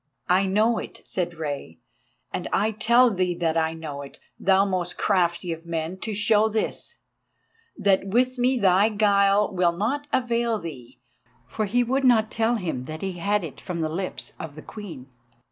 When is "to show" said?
5.99-6.49